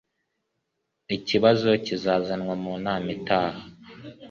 [1.15, 3.61] Ikibazo kizazanwa mu nama itaha.